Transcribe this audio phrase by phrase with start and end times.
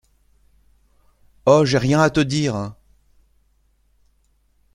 [1.45, 2.73] Oh j'ai rien à te dire.